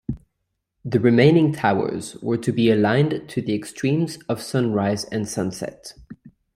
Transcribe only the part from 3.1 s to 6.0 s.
to the extremes of sunrise and sunset.